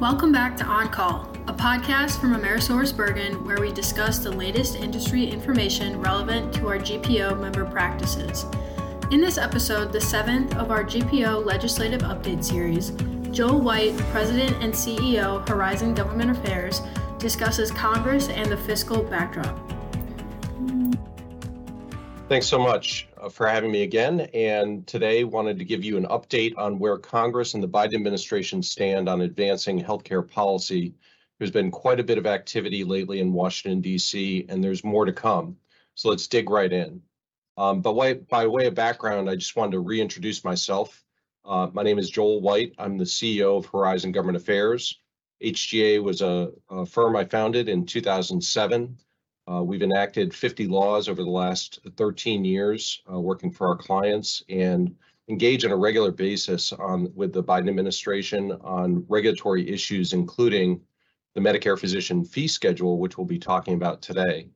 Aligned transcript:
Welcome 0.00 0.30
back 0.30 0.56
to 0.58 0.64
On 0.64 0.88
Call, 0.88 1.28
a 1.48 1.52
podcast 1.52 2.20
from 2.20 2.32
Amerisource 2.32 2.96
Bergen 2.96 3.44
where 3.44 3.60
we 3.60 3.72
discuss 3.72 4.20
the 4.20 4.30
latest 4.30 4.76
industry 4.76 5.28
information 5.28 6.00
relevant 6.00 6.54
to 6.54 6.68
our 6.68 6.78
GPO 6.78 7.40
member 7.40 7.64
practices. 7.64 8.46
In 9.10 9.20
this 9.20 9.38
episode, 9.38 9.92
the 9.92 10.00
seventh 10.00 10.54
of 10.54 10.70
our 10.70 10.84
GPO 10.84 11.44
legislative 11.44 12.02
update 12.02 12.44
series, 12.44 12.90
Joel 13.36 13.60
White, 13.60 13.96
President 14.12 14.62
and 14.62 14.72
CEO 14.72 15.46
Horizon 15.48 15.94
Government 15.94 16.30
Affairs, 16.30 16.80
discusses 17.18 17.72
Congress 17.72 18.28
and 18.28 18.48
the 18.48 18.56
fiscal 18.56 19.02
backdrop. 19.02 19.58
Thanks 22.28 22.46
so 22.46 22.60
much 22.60 23.07
for 23.30 23.46
having 23.46 23.70
me 23.70 23.82
again. 23.82 24.20
And 24.34 24.86
today 24.86 25.24
wanted 25.24 25.58
to 25.58 25.64
give 25.64 25.84
you 25.84 25.96
an 25.96 26.06
update 26.06 26.54
on 26.56 26.78
where 26.78 26.98
Congress 26.98 27.54
and 27.54 27.62
the 27.62 27.68
Biden 27.68 27.94
administration 27.94 28.62
stand 28.62 29.08
on 29.08 29.22
advancing 29.22 29.82
healthcare 29.82 30.28
policy. 30.28 30.94
There's 31.38 31.50
been 31.50 31.70
quite 31.70 32.00
a 32.00 32.04
bit 32.04 32.18
of 32.18 32.26
activity 32.26 32.84
lately 32.84 33.20
in 33.20 33.32
Washington, 33.32 33.80
D.C., 33.80 34.46
and 34.48 34.62
there's 34.62 34.84
more 34.84 35.04
to 35.04 35.12
come. 35.12 35.56
So 35.94 36.08
let's 36.08 36.26
dig 36.26 36.50
right 36.50 36.72
in. 36.72 37.02
Um, 37.56 37.80
but 37.80 37.94
by, 37.94 38.14
by 38.14 38.46
way 38.46 38.66
of 38.66 38.74
background, 38.74 39.28
I 39.28 39.36
just 39.36 39.56
wanted 39.56 39.72
to 39.72 39.80
reintroduce 39.80 40.44
myself. 40.44 41.02
Uh, 41.44 41.68
my 41.72 41.82
name 41.82 41.98
is 41.98 42.10
Joel 42.10 42.40
White. 42.40 42.72
I'm 42.78 42.98
the 42.98 43.04
CEO 43.04 43.58
of 43.58 43.66
Horizon 43.66 44.12
Government 44.12 44.36
Affairs. 44.36 45.00
HGA 45.42 46.02
was 46.02 46.20
a, 46.20 46.50
a 46.70 46.84
firm 46.84 47.16
I 47.16 47.24
founded 47.24 47.68
in 47.68 47.86
2007 47.86 48.98
uh, 49.50 49.62
we've 49.62 49.82
enacted 49.82 50.34
50 50.34 50.66
laws 50.66 51.08
over 51.08 51.22
the 51.22 51.30
last 51.30 51.80
13 51.96 52.44
years 52.44 53.02
uh, 53.10 53.18
working 53.18 53.50
for 53.50 53.66
our 53.68 53.76
clients 53.76 54.42
and 54.48 54.94
engage 55.28 55.64
on 55.64 55.72
a 55.72 55.76
regular 55.76 56.10
basis 56.10 56.72
on 56.72 57.12
with 57.14 57.32
the 57.32 57.42
Biden 57.42 57.68
administration 57.68 58.52
on 58.62 59.04
regulatory 59.08 59.68
issues, 59.68 60.12
including 60.12 60.80
the 61.34 61.40
Medicare 61.40 61.78
physician 61.78 62.24
fee 62.24 62.48
schedule, 62.48 62.98
which 62.98 63.16
we'll 63.16 63.26
be 63.26 63.38
talking 63.38 63.74
about 63.74 64.02
today. 64.02 64.48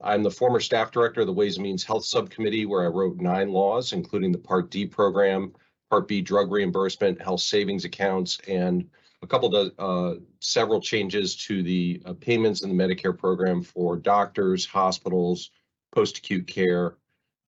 I'm 0.00 0.22
the 0.22 0.30
former 0.30 0.60
staff 0.60 0.90
director 0.90 1.22
of 1.22 1.26
the 1.26 1.32
Ways 1.32 1.56
and 1.56 1.62
Means 1.62 1.84
Health 1.84 2.04
Subcommittee, 2.04 2.66
where 2.66 2.84
I 2.84 2.88
wrote 2.88 3.16
nine 3.16 3.50
laws, 3.50 3.92
including 3.92 4.32
the 4.32 4.38
Part 4.38 4.70
D 4.70 4.84
program, 4.84 5.52
Part 5.90 6.08
B 6.08 6.20
drug 6.20 6.50
reimbursement, 6.50 7.22
health 7.22 7.40
savings 7.40 7.84
accounts, 7.84 8.38
and 8.48 8.88
a 9.24 9.26
couple 9.26 9.56
of 9.56 9.72
uh, 9.78 10.20
several 10.40 10.80
changes 10.80 11.34
to 11.34 11.62
the 11.62 12.02
uh, 12.04 12.12
payments 12.12 12.62
in 12.62 12.68
the 12.68 12.84
Medicare 12.84 13.16
program 13.16 13.62
for 13.62 13.96
doctors, 13.96 14.66
hospitals, 14.66 15.50
post-acute 15.92 16.46
care. 16.46 16.96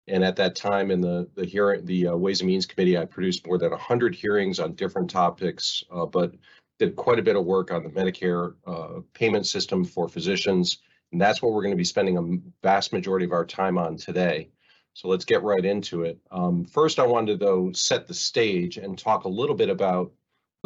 And 0.07 0.23
at 0.23 0.35
that 0.37 0.55
time 0.55 0.89
in 0.89 0.99
the 0.99 1.29
the 1.35 1.45
hearing, 1.45 1.85
the 1.85 2.07
uh, 2.07 2.15
Ways 2.15 2.41
and 2.41 2.49
Means 2.49 2.65
Committee, 2.65 2.97
I 2.97 3.05
produced 3.05 3.45
more 3.45 3.59
than 3.59 3.69
100 3.69 4.15
hearings 4.15 4.59
on 4.59 4.73
different 4.73 5.11
topics, 5.11 5.83
uh, 5.91 6.07
but 6.07 6.33
did 6.79 6.95
quite 6.95 7.19
a 7.19 7.23
bit 7.23 7.35
of 7.35 7.45
work 7.45 7.71
on 7.71 7.83
the 7.83 7.89
Medicare 7.89 8.55
uh, 8.65 9.01
payment 9.13 9.45
system 9.45 9.85
for 9.85 10.09
physicians. 10.09 10.79
And 11.11 11.21
that's 11.21 11.41
what 11.41 11.53
we're 11.53 11.61
going 11.61 11.73
to 11.73 11.77
be 11.77 11.83
spending 11.83 12.17
a 12.17 12.39
vast 12.63 12.93
majority 12.93 13.25
of 13.25 13.31
our 13.31 13.45
time 13.45 13.77
on 13.77 13.97
today. 13.97 14.49
So 14.93 15.07
let's 15.07 15.25
get 15.25 15.43
right 15.43 15.63
into 15.63 16.03
it. 16.03 16.19
Um, 16.31 16.65
first, 16.65 16.97
I 16.97 17.05
wanted 17.05 17.39
to, 17.39 17.45
though, 17.45 17.71
set 17.73 18.07
the 18.07 18.13
stage 18.13 18.77
and 18.77 18.97
talk 18.97 19.25
a 19.25 19.29
little 19.29 19.55
bit 19.55 19.69
about 19.69 20.11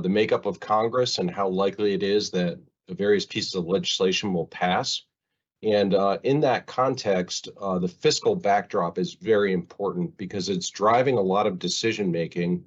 the 0.02 0.10
makeup 0.10 0.46
of 0.46 0.60
Congress 0.60 1.20
and 1.20 1.30
how 1.30 1.48
likely 1.48 1.94
it 1.94 2.04
is 2.04 2.32
that 2.32 2.60
various 2.90 3.26
pieces 3.26 3.56
of 3.56 3.66
legislation 3.66 4.34
will 4.34 4.48
pass. 4.48 5.04
And 5.62 5.94
uh, 5.94 6.18
in 6.24 6.42
that 6.42 6.66
context, 6.66 7.48
uh, 7.62 7.80
the 7.80 7.88
fiscal 7.88 8.36
backdrop 8.36 8.98
is 8.98 9.14
very 9.14 9.54
important 9.54 10.18
because 10.18 10.50
it's 10.50 10.70
driving 10.70 11.18
a 11.18 11.22
lot 11.22 11.48
of 11.48 11.60
decision 11.60 12.12
making 12.12 12.66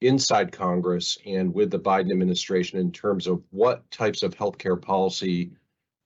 inside 0.00 0.52
Congress 0.52 1.18
and 1.26 1.52
with 1.52 1.70
the 1.70 1.80
Biden 1.80 2.12
administration 2.12 2.78
in 2.78 2.92
terms 2.92 3.26
of 3.26 3.42
what 3.50 3.90
types 3.90 4.22
of 4.22 4.36
healthcare 4.36 4.80
policy 4.80 5.50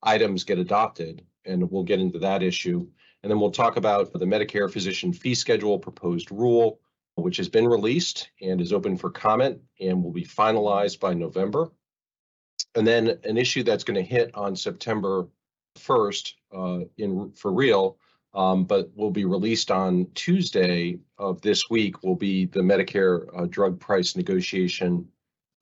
items 0.02 0.44
get 0.44 0.58
adopted. 0.58 1.22
And 1.44 1.70
we'll 1.70 1.83
get 1.83 2.00
into 2.00 2.18
that 2.20 2.42
issue. 2.42 2.86
And 3.23 3.30
then 3.30 3.39
we'll 3.39 3.50
talk 3.50 3.77
about 3.77 4.12
the 4.12 4.24
Medicare 4.24 4.73
physician 4.73 5.12
fee 5.12 5.34
schedule 5.34 5.79
proposed 5.79 6.30
rule, 6.30 6.80
which 7.17 7.36
has 7.36 7.48
been 7.48 7.68
released 7.68 8.30
and 8.40 8.61
is 8.61 8.73
open 8.73 8.96
for 8.96 9.11
comment 9.11 9.61
and 9.80 10.02
will 10.02 10.12
be 10.12 10.24
finalized 10.24 11.00
by 11.00 11.14
November. 11.14 11.70
And 12.74 12.86
then 12.86 13.18
an 13.24 13.36
issue 13.36 13.62
that's 13.62 13.84
going 13.84 14.02
to 14.02 14.08
hit 14.08 14.34
on 14.34 14.56
September 14.56 15.28
1st 15.78 16.33
uh, 16.55 16.84
in 16.96 17.33
for 17.33 17.52
real, 17.52 17.98
um, 18.34 18.64
but 18.64 18.90
will 18.96 19.11
be 19.11 19.24
released 19.24 19.70
on 19.70 20.06
Tuesday 20.14 20.98
of 21.18 21.40
this 21.42 21.68
week 21.68 22.02
will 22.02 22.17
be 22.17 22.46
the 22.46 22.61
Medicare 22.61 23.27
uh, 23.36 23.46
drug 23.46 23.79
price 23.79 24.17
negotiation 24.17 25.06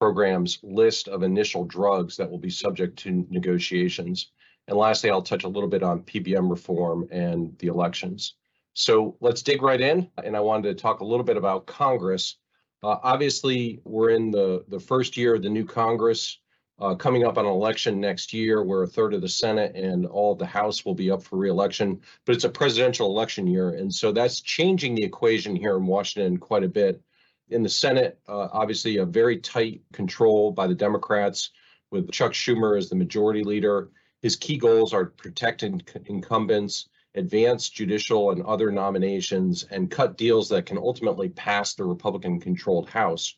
program's 0.00 0.58
list 0.62 1.08
of 1.08 1.22
initial 1.22 1.64
drugs 1.64 2.16
that 2.16 2.30
will 2.30 2.38
be 2.38 2.50
subject 2.50 2.98
to 3.00 3.26
negotiations. 3.28 4.30
And 4.68 4.78
lastly, 4.78 5.10
I'll 5.10 5.20
touch 5.20 5.44
a 5.44 5.48
little 5.48 5.68
bit 5.68 5.82
on 5.82 6.02
PBM 6.02 6.48
reform 6.48 7.08
and 7.10 7.56
the 7.58 7.66
elections. 7.66 8.34
So 8.74 9.16
let's 9.20 9.42
dig 9.42 9.62
right 9.62 9.80
in. 9.80 10.08
And 10.22 10.36
I 10.36 10.40
wanted 10.40 10.68
to 10.68 10.82
talk 10.82 11.00
a 11.00 11.04
little 11.04 11.24
bit 11.24 11.36
about 11.36 11.66
Congress. 11.66 12.36
Uh, 12.82 12.96
obviously, 13.02 13.80
we're 13.84 14.10
in 14.10 14.30
the, 14.30 14.64
the 14.68 14.80
first 14.80 15.16
year 15.16 15.34
of 15.34 15.42
the 15.42 15.50
new 15.50 15.66
Congress, 15.66 16.38
uh, 16.80 16.94
coming 16.94 17.26
up 17.26 17.36
on 17.36 17.44
an 17.44 17.50
election 17.50 18.00
next 18.00 18.32
year 18.32 18.62
where 18.62 18.82
a 18.82 18.86
third 18.86 19.12
of 19.12 19.20
the 19.20 19.28
Senate 19.28 19.76
and 19.76 20.06
all 20.06 20.32
of 20.32 20.38
the 20.38 20.46
House 20.46 20.84
will 20.84 20.94
be 20.94 21.10
up 21.10 21.22
for 21.22 21.36
reelection. 21.36 22.00
But 22.24 22.36
it's 22.36 22.44
a 22.44 22.48
presidential 22.48 23.08
election 23.08 23.46
year. 23.46 23.70
And 23.70 23.92
so 23.92 24.12
that's 24.12 24.40
changing 24.40 24.94
the 24.94 25.04
equation 25.04 25.54
here 25.54 25.76
in 25.76 25.86
Washington 25.86 26.38
quite 26.38 26.64
a 26.64 26.68
bit. 26.68 27.02
In 27.50 27.62
the 27.62 27.68
Senate, 27.68 28.18
uh, 28.28 28.48
obviously, 28.52 28.98
a 28.98 29.04
very 29.04 29.38
tight 29.38 29.82
control 29.92 30.52
by 30.52 30.66
the 30.66 30.74
Democrats 30.74 31.50
with 31.90 32.10
Chuck 32.12 32.32
Schumer 32.32 32.78
as 32.78 32.88
the 32.88 32.96
majority 32.96 33.42
leader. 33.42 33.90
His 34.22 34.36
key 34.36 34.56
goals 34.56 34.94
are 34.94 35.06
protecting 35.06 35.82
incumbents 36.06 36.88
advance 37.14 37.68
judicial 37.68 38.30
and 38.30 38.42
other 38.42 38.70
nominations, 38.70 39.64
and 39.70 39.90
cut 39.90 40.16
deals 40.16 40.48
that 40.48 40.66
can 40.66 40.78
ultimately 40.78 41.28
pass 41.28 41.74
the 41.74 41.84
Republican 41.84 42.40
controlled 42.40 42.88
House. 42.88 43.36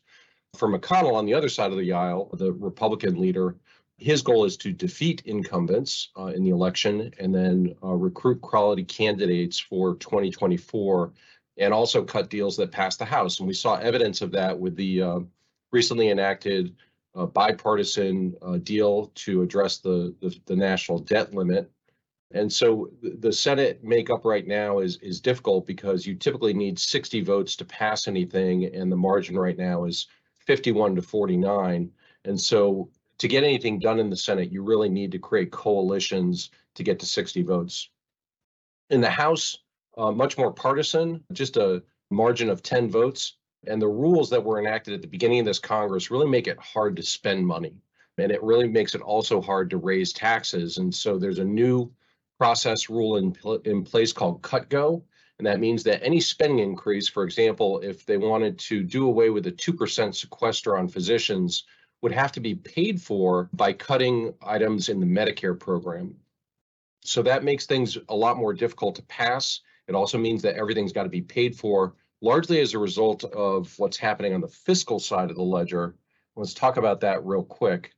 For 0.55 0.67
McConnell 0.67 1.15
on 1.15 1.25
the 1.25 1.33
other 1.33 1.49
side 1.49 1.71
of 1.71 1.79
the 1.79 1.93
aisle, 1.93 2.29
the 2.33 2.53
Republican 2.53 3.19
leader, 3.19 3.55
his 3.97 4.21
goal 4.21 4.45
is 4.45 4.57
to 4.57 4.71
defeat 4.71 5.23
incumbents 5.25 6.09
uh, 6.17 6.25
in 6.27 6.43
the 6.43 6.49
election 6.51 7.11
and 7.19 7.33
then 7.33 7.75
uh, 7.83 7.87
recruit 7.93 8.41
quality 8.41 8.83
candidates 8.83 9.57
for 9.57 9.95
2024 9.95 11.11
and 11.57 11.73
also 11.73 12.03
cut 12.03 12.29
deals 12.29 12.57
that 12.57 12.71
pass 12.71 12.97
the 12.97 13.05
House. 13.05 13.39
And 13.39 13.47
we 13.47 13.53
saw 13.53 13.75
evidence 13.75 14.21
of 14.21 14.31
that 14.31 14.59
with 14.59 14.75
the 14.75 15.01
uh, 15.01 15.19
recently 15.71 16.09
enacted 16.09 16.75
uh, 17.15 17.25
bipartisan 17.27 18.35
uh, 18.41 18.57
deal 18.57 19.11
to 19.15 19.41
address 19.41 19.77
the, 19.77 20.15
the, 20.19 20.35
the 20.45 20.55
national 20.55 20.99
debt 20.99 21.33
limit 21.33 21.69
and 22.33 22.51
so 22.51 22.89
the 23.01 23.31
Senate 23.31 23.83
makeup 23.83 24.25
right 24.25 24.47
now 24.47 24.79
is 24.79 24.97
is 24.97 25.21
difficult 25.21 25.67
because 25.67 26.05
you 26.05 26.15
typically 26.15 26.53
need 26.53 26.79
60 26.79 27.21
votes 27.21 27.55
to 27.57 27.65
pass 27.65 28.07
anything, 28.07 28.65
and 28.65 28.91
the 28.91 28.97
margin 28.97 29.37
right 29.37 29.57
now 29.57 29.85
is 29.85 30.07
51 30.39 30.95
to 30.95 31.01
49. 31.01 31.91
And 32.25 32.39
so 32.39 32.89
to 33.19 33.27
get 33.27 33.43
anything 33.43 33.79
done 33.79 33.99
in 33.99 34.09
the 34.09 34.17
Senate, 34.17 34.51
you 34.51 34.63
really 34.63 34.89
need 34.89 35.11
to 35.11 35.19
create 35.19 35.51
coalitions 35.51 36.49
to 36.75 36.83
get 36.83 36.99
to 36.99 37.05
60 37.05 37.43
votes. 37.43 37.89
In 38.89 38.99
the 38.99 39.09
House, 39.09 39.59
uh, 39.97 40.11
much 40.11 40.37
more 40.37 40.51
partisan, 40.51 41.23
just 41.33 41.57
a 41.57 41.83
margin 42.09 42.49
of 42.49 42.63
10 42.63 42.89
votes. 42.89 43.37
And 43.67 43.81
the 43.81 43.87
rules 43.87 44.29
that 44.31 44.43
were 44.43 44.59
enacted 44.59 44.93
at 44.93 45.01
the 45.01 45.07
beginning 45.07 45.39
of 45.39 45.45
this 45.45 45.59
Congress 45.59 46.11
really 46.11 46.27
make 46.27 46.47
it 46.47 46.59
hard 46.59 46.95
to 46.97 47.03
spend 47.03 47.45
money. 47.45 47.75
And 48.17 48.31
it 48.31 48.43
really 48.43 48.67
makes 48.67 48.93
it 48.93 49.01
also 49.01 49.39
hard 49.39 49.69
to 49.69 49.77
raise 49.77 50.11
taxes. 50.11 50.77
And 50.77 50.93
so 50.93 51.17
there's 51.17 51.39
a 51.39 51.45
new 51.45 51.91
process 52.43 52.89
rule 52.89 53.15
in, 53.15 53.33
in 53.63 53.85
place 53.85 54.11
called 54.11 54.41
CutGo. 54.41 55.01
And 55.37 55.47
that 55.47 55.61
means 55.61 55.81
that 55.83 56.03
any 56.03 56.19
spending 56.19 56.59
increase, 56.59 57.07
for 57.07 57.23
example, 57.23 57.79
if 57.79 58.05
they 58.05 58.17
wanted 58.17 58.59
to 58.59 58.83
do 58.83 59.07
away 59.07 59.29
with 59.29 59.47
a 59.47 59.51
2% 59.53 60.13
sequester 60.13 60.75
on 60.75 60.89
physicians, 60.89 61.63
would 62.01 62.11
have 62.11 62.33
to 62.33 62.41
be 62.41 62.53
paid 62.53 63.01
for 63.01 63.49
by 63.53 63.71
cutting 63.71 64.33
items 64.41 64.89
in 64.89 64.99
the 64.99 65.05
Medicare 65.05 65.57
program. 65.57 66.17
So 67.05 67.23
that 67.23 67.45
makes 67.45 67.65
things 67.65 67.97
a 68.09 68.15
lot 68.15 68.35
more 68.35 68.53
difficult 68.53 68.95
to 68.95 69.03
pass. 69.03 69.61
It 69.87 69.95
also 69.95 70.17
means 70.17 70.41
that 70.41 70.57
everything's 70.57 70.91
got 70.91 71.03
to 71.03 71.09
be 71.09 71.21
paid 71.21 71.55
for, 71.55 71.95
largely 72.19 72.59
as 72.59 72.73
a 72.73 72.79
result 72.79 73.23
of 73.23 73.73
what's 73.79 73.95
happening 73.95 74.33
on 74.33 74.41
the 74.41 74.49
fiscal 74.49 74.99
side 74.99 75.29
of 75.29 75.37
the 75.37 75.43
ledger. 75.43 75.95
Let's 76.35 76.53
talk 76.53 76.75
about 76.75 76.99
that 77.01 77.23
real 77.23 77.45
quick. 77.45 77.93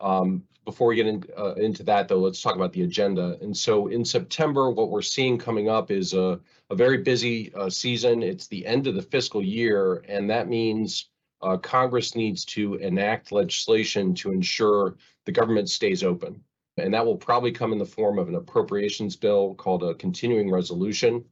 Um, 0.00 0.44
before 0.64 0.88
we 0.88 0.96
get 0.96 1.06
in, 1.06 1.24
uh, 1.36 1.54
into 1.54 1.82
that, 1.84 2.08
though, 2.08 2.18
let's 2.18 2.40
talk 2.40 2.56
about 2.56 2.72
the 2.72 2.82
agenda. 2.82 3.36
And 3.42 3.56
so 3.56 3.88
in 3.88 4.04
September, 4.04 4.70
what 4.70 4.90
we're 4.90 5.02
seeing 5.02 5.36
coming 5.38 5.68
up 5.68 5.90
is 5.90 6.14
a, 6.14 6.40
a 6.70 6.74
very 6.74 6.98
busy 6.98 7.52
uh, 7.54 7.68
season. 7.68 8.22
It's 8.22 8.46
the 8.46 8.66
end 8.66 8.86
of 8.86 8.94
the 8.94 9.02
fiscal 9.02 9.42
year, 9.42 10.02
and 10.08 10.30
that 10.30 10.48
means 10.48 11.10
uh, 11.42 11.58
Congress 11.58 12.14
needs 12.14 12.44
to 12.46 12.74
enact 12.76 13.32
legislation 13.32 14.14
to 14.14 14.32
ensure 14.32 14.96
the 15.26 15.32
government 15.32 15.68
stays 15.68 16.02
open. 16.02 16.42
And 16.78 16.92
that 16.94 17.04
will 17.04 17.16
probably 17.16 17.52
come 17.52 17.72
in 17.72 17.78
the 17.78 17.84
form 17.84 18.18
of 18.18 18.28
an 18.28 18.34
appropriations 18.34 19.14
bill 19.16 19.54
called 19.54 19.82
a 19.82 19.94
continuing 19.94 20.50
resolution. 20.50 21.24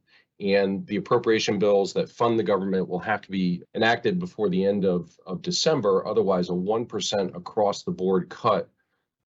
And 0.43 0.85
the 0.87 0.97
appropriation 0.97 1.57
bills 1.57 1.93
that 1.93 2.09
fund 2.09 2.37
the 2.37 2.43
government 2.43 2.89
will 2.89 2.99
have 2.99 3.21
to 3.21 3.31
be 3.31 3.63
enacted 3.73 4.19
before 4.19 4.49
the 4.49 4.65
end 4.65 4.83
of, 4.83 5.17
of 5.25 5.41
December. 5.41 6.05
Otherwise, 6.05 6.49
a 6.49 6.53
1% 6.53 7.35
across 7.35 7.83
the 7.83 7.91
board 7.91 8.27
cut 8.29 8.69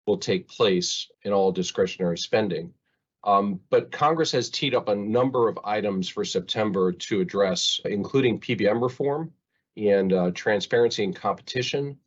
will 0.07 0.19
take 0.19 0.47
place 0.47 1.11
in 1.23 1.33
all 1.33 1.53
discretionary 1.53 2.19
spending. 2.19 2.75
Um, 3.25 3.61
but 3.71 3.91
Congress 3.91 4.31
has 4.33 4.51
teed 4.51 4.75
up 4.75 4.89
a 4.89 4.95
number 4.95 5.49
of 5.49 5.59
items 5.65 6.09
for 6.09 6.25
September 6.25 6.93
to 6.93 7.21
address, 7.21 7.81
including 7.87 8.39
PBM 8.39 8.83
reform 8.83 9.33
and 9.77 10.13
uh, 10.13 10.31
transparency 10.33 11.03
and 11.03 11.17
competition. 11.17 11.99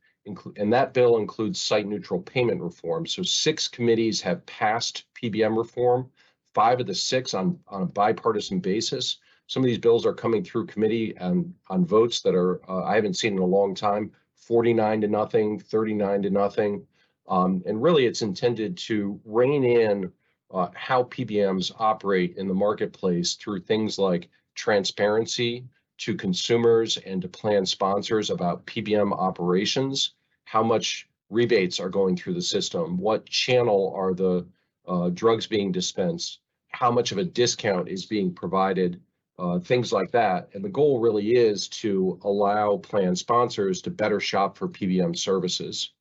And 0.56 0.72
that 0.72 0.94
bill 0.94 1.18
includes 1.18 1.60
site 1.60 1.88
neutral 1.88 2.22
payment 2.22 2.62
reform. 2.62 3.08
So, 3.08 3.24
six 3.24 3.68
committees 3.68 4.22
have 4.22 4.46
passed 4.46 5.06
PBM 5.22 5.58
reform, 5.58 6.12
five 6.54 6.80
of 6.80 6.88
the 6.88 6.96
six 6.96 7.34
on, 7.34 7.60
on 7.68 7.84
a 7.84 7.86
bipartisan 7.86 8.60
basis. 8.60 9.18
Some 9.48 9.64
of 9.64 9.68
these 9.68 9.78
bills 9.78 10.06
are 10.06 10.14
coming 10.14 10.44
through 10.44 10.68
committee 10.68 11.16
and 11.18 11.54
on 11.70 11.86
votes 11.86 12.22
that 12.22 12.36
are 12.36 12.62
uh, 12.70 12.84
I 12.84 12.96
haven't 12.96 13.18
seen 13.18 13.34
in 13.34 13.40
a 13.40 13.46
long 13.46 13.74
time 13.76 14.12
49 14.36 15.02
to 15.02 15.08
nothing, 15.08 15.60
39 15.60 16.24
to 16.24 16.30
nothing. 16.30 16.86
Um, 17.28 17.62
and 17.66 17.82
really, 17.82 18.06
it's 18.06 18.22
intended 18.22 18.78
to 18.78 19.20
rein 19.26 19.64
in 19.64 20.12
uh, 20.52 20.70
how 20.74 21.04
PBMs 21.04 21.72
operate 21.78 22.38
in 22.38 22.48
the 22.48 22.54
marketplace 22.54 23.36
through 23.36 23.62
things 23.62 24.00
like 24.00 24.30
transparency 24.56 25.66
to 26.00 26.16
consumers 26.16 26.98
and 26.98 27.22
to 27.22 27.28
plan 27.28 27.66
sponsors 27.66 28.30
about 28.30 28.66
PBM 28.66 29.12
operations, 29.12 30.14
how 30.46 30.64
much 30.64 31.08
rebates 31.30 31.80
are 31.80 31.90
going 31.90 32.16
through 32.16 32.34
the 32.34 32.42
system, 32.42 32.98
what 32.98 33.26
channel 33.26 33.94
are 33.96 34.14
the 34.14 34.46
uh, 34.90 35.10
drugs 35.10 35.48
being 35.48 35.72
dispensed, 35.72 36.40
how 36.70 36.92
much 36.92 37.12
of 37.12 37.20
a 37.20 37.24
discount 37.24 37.88
is 37.88 38.06
being 38.06 38.34
provided, 38.34 39.00
uh, 39.38 39.60
things 39.60 39.94
like 39.94 40.12
that. 40.12 40.50
And 40.54 40.66
the 40.66 40.70
goal 40.70 41.00
really 41.00 41.36
is 41.36 41.68
to 41.70 42.20
allow 42.24 42.78
plan 42.78 43.16
sponsors 43.16 43.82
to 43.84 43.92
better 43.92 44.20
shop 44.20 44.58
for 44.58 44.68
PBM 44.68 45.18
services. 45.18 45.92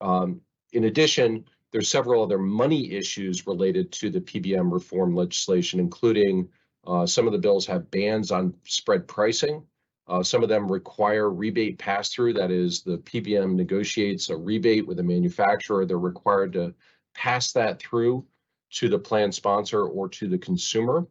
Um, 0.00 0.40
in 0.72 0.84
addition, 0.84 1.44
there's 1.72 1.88
several 1.88 2.22
other 2.22 2.38
money 2.38 2.92
issues 2.92 3.46
related 3.46 3.92
to 3.92 4.10
the 4.10 4.20
PBM 4.20 4.72
reform 4.72 5.14
legislation, 5.14 5.80
including 5.80 6.48
uh, 6.86 7.06
some 7.06 7.26
of 7.26 7.32
the 7.32 7.38
bills 7.38 7.66
have 7.66 7.90
bans 7.90 8.30
on 8.30 8.54
spread 8.64 9.06
pricing. 9.08 9.64
Uh, 10.08 10.22
some 10.22 10.42
of 10.42 10.48
them 10.48 10.70
require 10.70 11.30
rebate 11.30 11.78
pass-through. 11.78 12.34
That 12.34 12.50
is, 12.50 12.82
the 12.82 12.98
PBM 12.98 13.54
negotiates 13.54 14.30
a 14.30 14.36
rebate 14.36 14.86
with 14.86 14.98
a 14.98 15.02
manufacturer. 15.02 15.86
They're 15.86 15.98
required 15.98 16.52
to 16.54 16.74
pass 17.14 17.52
that 17.52 17.80
through 17.80 18.24
to 18.70 18.88
the 18.88 18.98
plan 18.98 19.32
sponsor 19.32 19.84
or 19.84 20.08
to 20.08 20.28
the 20.28 20.38
consumer. 20.38 21.06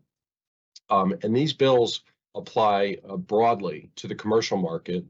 Um, 0.90 1.16
and 1.24 1.36
these 1.36 1.54
bills 1.54 2.02
apply 2.36 2.98
uh, 3.08 3.18
broadly 3.18 3.92
to 3.98 4.08
the 4.08 4.16
commercial 4.16 4.58
market 4.58 5.06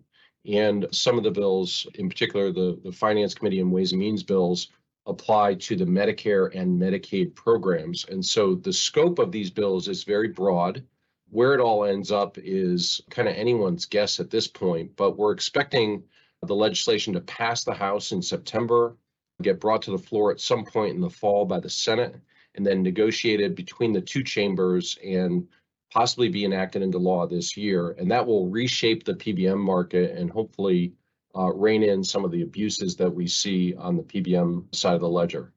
and 0.45 0.88
some 0.91 1.17
of 1.17 1.23
the 1.23 1.31
bills, 1.31 1.85
in 1.95 2.09
particular, 2.09 2.51
the, 2.51 2.79
the 2.83 2.91
Finance 2.91 3.33
Committee 3.33 3.59
and 3.59 3.71
Ways 3.71 3.91
and 3.91 3.99
Means 3.99 4.23
bills, 4.23 4.69
apply 5.05 5.55
to 5.55 5.75
the 5.75 5.85
Medicare 5.85 6.53
and 6.55 6.79
Medicaid 6.79 7.35
programs. 7.35 8.05
And 8.05 8.23
so 8.25 8.55
the 8.55 8.73
scope 8.73 9.19
of 9.19 9.31
these 9.31 9.51
bills 9.51 9.88
is 9.88 10.03
very 10.03 10.27
broad. 10.27 10.83
Where 11.29 11.53
it 11.53 11.61
all 11.61 11.85
ends 11.85 12.11
up 12.11 12.38
is 12.38 13.01
kind 13.09 13.27
of 13.27 13.35
anyone's 13.35 13.85
guess 13.85 14.19
at 14.19 14.29
this 14.29 14.47
point, 14.47 14.95
but 14.97 15.17
we're 15.17 15.31
expecting 15.31 16.03
the 16.43 16.55
legislation 16.55 17.13
to 17.13 17.21
pass 17.21 17.63
the 17.63 17.73
House 17.73 18.11
in 18.11 18.21
September, 18.21 18.97
get 19.41 19.59
brought 19.59 19.81
to 19.83 19.91
the 19.91 19.97
floor 19.97 20.31
at 20.31 20.39
some 20.39 20.65
point 20.65 20.95
in 20.95 21.01
the 21.01 21.09
fall 21.09 21.45
by 21.45 21.59
the 21.59 21.69
Senate, 21.69 22.15
and 22.55 22.65
then 22.65 22.83
negotiated 22.83 23.55
between 23.55 23.93
the 23.93 24.01
two 24.01 24.23
chambers 24.23 24.97
and 25.03 25.47
possibly 25.91 26.29
be 26.29 26.45
enacted 26.45 26.81
into 26.81 26.97
law 26.97 27.27
this 27.27 27.57
year. 27.57 27.91
And 27.91 28.09
that 28.11 28.25
will 28.25 28.49
reshape 28.49 29.03
the 29.03 29.13
PBM 29.13 29.57
market 29.57 30.17
and 30.17 30.29
hopefully 30.29 30.93
uh, 31.35 31.51
rein 31.53 31.83
in 31.83 32.03
some 32.03 32.25
of 32.25 32.31
the 32.31 32.41
abuses 32.41 32.95
that 32.97 33.13
we 33.13 33.27
see 33.27 33.75
on 33.75 33.95
the 33.95 34.03
PBM 34.03 34.73
side 34.73 34.95
of 34.95 35.01
the 35.01 35.09
ledger. 35.09 35.53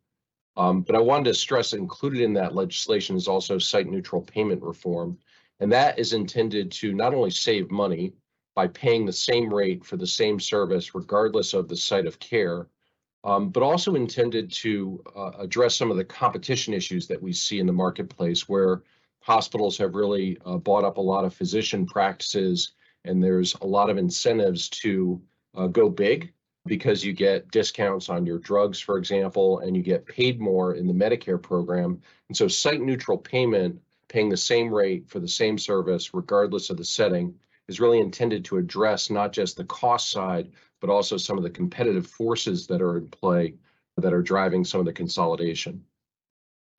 Um, 0.56 0.82
but 0.82 0.94
I 0.94 1.00
wanted 1.00 1.24
to 1.24 1.34
stress 1.34 1.72
included 1.72 2.20
in 2.20 2.34
that 2.34 2.54
legislation 2.54 3.16
is 3.16 3.26
also 3.26 3.58
site 3.58 3.88
neutral 3.88 4.22
payment 4.22 4.62
reform. 4.62 5.18
And 5.60 5.72
that 5.72 5.98
is 5.98 6.12
intended 6.12 6.70
to 6.72 6.92
not 6.92 7.14
only 7.14 7.30
save 7.30 7.70
money 7.70 8.12
by 8.54 8.68
paying 8.68 9.04
the 9.04 9.12
same 9.12 9.52
rate 9.52 9.84
for 9.84 9.96
the 9.96 10.06
same 10.06 10.38
service, 10.38 10.94
regardless 10.94 11.54
of 11.54 11.68
the 11.68 11.76
site 11.76 12.06
of 12.06 12.20
care, 12.20 12.68
um, 13.24 13.48
but 13.48 13.62
also 13.62 13.94
intended 13.94 14.52
to 14.52 15.02
uh, 15.16 15.30
address 15.38 15.74
some 15.74 15.90
of 15.90 15.96
the 15.96 16.04
competition 16.04 16.74
issues 16.74 17.06
that 17.08 17.20
we 17.20 17.32
see 17.32 17.58
in 17.58 17.66
the 17.66 17.72
marketplace 17.72 18.48
where 18.48 18.82
hospitals 19.20 19.78
have 19.78 19.94
really 19.94 20.36
uh, 20.44 20.58
bought 20.58 20.84
up 20.84 20.98
a 20.98 21.00
lot 21.00 21.24
of 21.24 21.34
physician 21.34 21.86
practices, 21.86 22.72
and 23.06 23.24
there's 23.24 23.54
a 23.62 23.66
lot 23.66 23.88
of 23.88 23.96
incentives 23.96 24.68
to 24.68 25.20
uh, 25.56 25.66
go 25.66 25.88
big 25.88 26.32
because 26.66 27.04
you 27.04 27.12
get 27.12 27.50
discounts 27.50 28.08
on 28.08 28.26
your 28.26 28.38
drugs, 28.38 28.78
for 28.78 28.98
example, 28.98 29.60
and 29.60 29.76
you 29.76 29.82
get 29.82 30.06
paid 30.06 30.40
more 30.40 30.74
in 30.74 30.86
the 30.86 30.92
Medicare 30.92 31.40
program. 31.40 32.00
And 32.28 32.36
so, 32.36 32.48
site 32.48 32.80
neutral 32.80 33.18
payment, 33.18 33.80
paying 34.08 34.28
the 34.28 34.36
same 34.36 34.72
rate 34.72 35.08
for 35.08 35.18
the 35.18 35.28
same 35.28 35.58
service, 35.58 36.12
regardless 36.12 36.68
of 36.68 36.76
the 36.76 36.84
setting, 36.84 37.34
is 37.68 37.80
really 37.80 38.00
intended 38.00 38.44
to 38.44 38.58
address 38.58 39.10
not 39.10 39.32
just 39.32 39.56
the 39.56 39.64
cost 39.64 40.10
side, 40.10 40.52
but 40.80 40.90
also 40.90 41.16
some 41.16 41.38
of 41.38 41.44
the 41.44 41.50
competitive 41.50 42.06
forces 42.06 42.66
that 42.66 42.82
are 42.82 42.98
in 42.98 43.08
play 43.08 43.54
that 43.96 44.12
are 44.12 44.22
driving 44.22 44.64
some 44.64 44.80
of 44.80 44.86
the 44.86 44.92
consolidation 44.92 45.84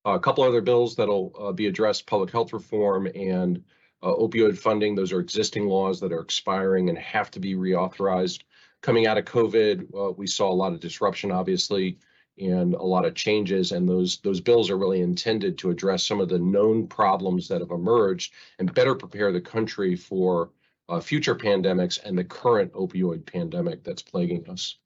a 0.06 0.20
couple 0.20 0.44
other 0.44 0.62
bills 0.62 0.96
that'll 0.96 1.34
uh, 1.40 1.52
be 1.52 1.68
addressed 1.68 2.06
public 2.06 2.32
health 2.32 2.54
reform 2.54 3.08
and 3.16 3.64
uh, 4.04 4.14
opioid 4.14 4.58
funding. 4.58 4.94
Those 4.94 5.12
are 5.12 5.20
existing 5.20 5.66
laws 5.66 6.00
that 6.00 6.14
are 6.14 6.22
expiring 6.22 6.90
and 6.90 6.98
have 6.98 7.32
to 7.32 7.40
be 7.40 7.56
reauthorized. 7.56 8.44
Coming 8.82 9.08
out 9.08 9.18
of 9.18 9.26
COVID, 9.26 9.88
uh, 9.96 10.12
we 10.12 10.28
saw 10.28 10.52
a 10.52 10.54
lot 10.54 10.74
of 10.74 10.80
disruption, 10.80 11.32
obviously, 11.32 11.98
and 12.38 12.76
a 12.76 12.84
lot 12.84 13.06
of 13.06 13.16
changes. 13.16 13.72
And 13.72 13.90
those 13.90 14.18
those 14.18 14.42
bills 14.42 14.70
are 14.70 14.78
really 14.78 15.02
intended 15.02 15.58
to 15.60 15.72
address 15.72 16.06
some 16.06 16.22
of 16.22 16.30
the 16.30 16.38
known 16.38 16.88
problems 16.88 17.48
that 17.48 17.62
have 17.62 17.72
emerged 17.72 18.34
and 18.60 18.74
better 18.74 18.94
prepare 18.94 19.32
the 19.32 19.42
country 19.42 19.96
for 19.96 20.52
uh, 20.90 21.00
future 21.00 21.36
pandemics 21.36 22.04
and 22.04 22.18
the 22.18 22.24
current 22.24 22.72
opioid 22.74 23.26
pandemic 23.26 23.84
that's 23.84 24.02
plaguing 24.02 24.48
us. 24.50 24.78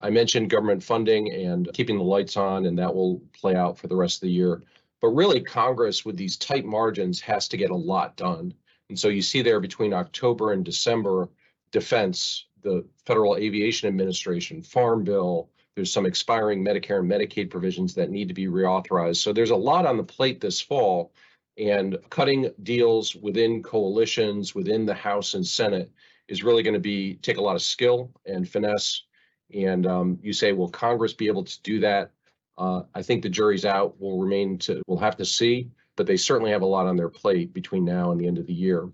I 0.00 0.10
mentioned 0.10 0.50
government 0.50 0.82
funding 0.82 1.32
and 1.32 1.68
keeping 1.72 1.98
the 1.98 2.04
lights 2.04 2.36
on, 2.36 2.66
and 2.66 2.78
that 2.78 2.94
will 2.94 3.22
play 3.32 3.54
out 3.54 3.78
for 3.78 3.86
the 3.86 3.96
rest 3.96 4.16
of 4.16 4.22
the 4.22 4.32
year. 4.32 4.62
But 5.00 5.08
really, 5.08 5.40
Congress, 5.40 6.04
with 6.04 6.16
these 6.16 6.36
tight 6.36 6.64
margins, 6.64 7.20
has 7.20 7.48
to 7.48 7.56
get 7.56 7.70
a 7.70 7.76
lot 7.76 8.16
done. 8.16 8.54
And 8.88 8.98
so 8.98 9.08
you 9.08 9.22
see 9.22 9.42
there 9.42 9.60
between 9.60 9.92
October 9.92 10.52
and 10.52 10.64
December, 10.64 11.28
defense, 11.72 12.46
the 12.62 12.84
Federal 13.06 13.36
Aviation 13.36 13.88
Administration, 13.88 14.62
Farm 14.62 15.04
Bill, 15.04 15.48
there's 15.74 15.92
some 15.92 16.06
expiring 16.06 16.64
Medicare 16.64 17.00
and 17.00 17.10
Medicaid 17.10 17.50
provisions 17.50 17.94
that 17.94 18.10
need 18.10 18.28
to 18.28 18.34
be 18.34 18.46
reauthorized. 18.46 19.16
So 19.16 19.32
there's 19.32 19.50
a 19.50 19.56
lot 19.56 19.86
on 19.86 19.96
the 19.96 20.04
plate 20.04 20.40
this 20.40 20.60
fall, 20.60 21.12
and 21.58 21.96
cutting 22.10 22.50
deals 22.62 23.14
within 23.14 23.62
coalitions, 23.62 24.54
within 24.54 24.84
the 24.86 24.94
House 24.94 25.34
and 25.34 25.46
Senate, 25.46 25.90
is 26.28 26.42
really 26.42 26.62
going 26.62 26.74
to 26.74 26.80
be 26.80 27.14
take 27.16 27.36
a 27.36 27.42
lot 27.42 27.56
of 27.56 27.62
skill 27.62 28.10
and 28.26 28.48
finesse 28.48 29.04
and 29.52 29.86
um, 29.86 30.18
you 30.22 30.32
say, 30.32 30.52
will 30.52 30.68
Congress 30.68 31.12
be 31.12 31.26
able 31.26 31.44
to 31.44 31.62
do 31.62 31.80
that? 31.80 32.10
Uh, 32.56 32.82
I 32.94 33.02
think 33.02 33.22
the 33.22 33.28
jury's 33.28 33.64
out. 33.64 33.94
We'll 33.98 34.18
remain 34.18 34.58
to, 34.58 34.82
we'll 34.86 34.98
have 34.98 35.16
to 35.16 35.24
see, 35.24 35.70
but 35.96 36.06
they 36.06 36.16
certainly 36.16 36.50
have 36.50 36.62
a 36.62 36.66
lot 36.66 36.86
on 36.86 36.96
their 36.96 37.08
plate 37.08 37.52
between 37.52 37.84
now 37.84 38.10
and 38.10 38.20
the 38.20 38.26
end 38.26 38.38
of 38.38 38.46
the 38.46 38.54
year. 38.54 38.88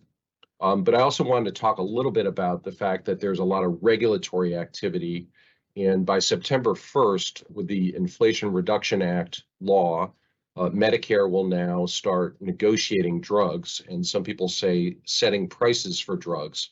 Um, 0.61 0.83
but 0.85 0.95
I 0.95 1.01
also 1.01 1.25
wanted 1.25 1.55
to 1.55 1.61
talk 1.61 1.79
a 1.79 1.83
little 1.83 2.11
bit 2.11 2.27
about 2.27 2.63
the 2.63 2.73
fact 2.73 3.05
that 3.07 3.21
there's 3.21 3.39
a 3.39 3.45
lot 3.45 3.65
of 3.65 3.79
regulatory 3.81 4.57
activity. 4.57 5.29
And 5.77 6.05
by 6.05 6.19
September 6.19 6.75
1st, 6.75 7.45
with 7.51 7.67
the 7.67 7.95
Inflation 7.95 8.53
Reduction 8.53 9.01
Act 9.01 9.45
law, 9.61 10.13
uh, 10.61 10.69
Medicare 10.69 11.31
will 11.31 11.47
now 11.47 11.87
start 11.87 12.37
negotiating 12.39 13.19
drugs, 13.23 13.81
and 13.89 14.07
some 14.07 14.23
people 14.23 14.47
say 14.47 14.99
setting 15.05 15.49
prices 15.49 15.99
for 15.99 16.17
drugs. 16.17 16.69